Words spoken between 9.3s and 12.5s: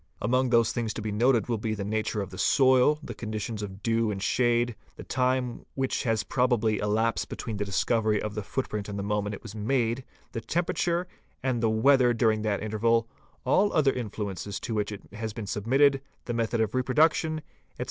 it was made, the temperature and the weather during